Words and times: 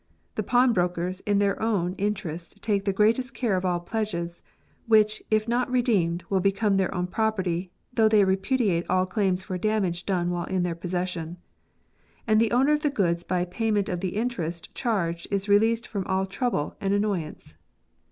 The 0.33 0.41
pawnbrokers 0.41 1.19
in 1.27 1.37
their 1.37 1.61
own 1.61 1.93
interest 1.99 2.59
take 2.63 2.85
the 2.85 2.91
greatest 2.91 3.35
care 3.35 3.55
of 3.55 3.63
all 3.63 3.79
pledges, 3.79 4.41
which, 4.87 5.21
if 5.29 5.47
not 5.47 5.69
redeemed, 5.69 6.23
will 6.27 6.39
become 6.39 6.77
their 6.77 6.91
own 6.95 7.05
property, 7.05 7.69
though 7.93 8.09
they 8.09 8.23
repudiate 8.23 8.89
all 8.89 9.05
claims 9.05 9.43
for 9.43 9.59
damage 9.59 10.07
done 10.07 10.31
while 10.31 10.45
in 10.47 10.63
their 10.63 10.73
possession; 10.73 11.37
and 12.25 12.41
the 12.41 12.51
owner 12.51 12.71
of 12.73 12.81
the 12.81 12.89
goods 12.89 13.23
by 13.23 13.45
payment 13.45 13.89
of 13.89 13.99
the 13.99 14.15
interest 14.15 14.73
charged 14.73 15.27
is 15.29 15.47
released 15.47 15.85
from 15.87 16.03
all 16.07 16.25
trouble 16.25 16.75
and 16.81 16.95
annoyance. 16.95 17.53